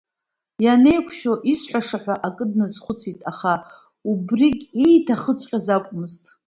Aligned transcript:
Ианеиқәшәо 0.65 1.33
исҳәаша 1.51 1.97
ҳәа 2.03 2.15
акы 2.27 2.45
дназхәыцит, 2.49 3.19
аха 3.31 3.53
убрыгь 4.11 4.63
ииҭахыҵәҟьаз 4.83 5.67
акәмызт… 5.75 6.23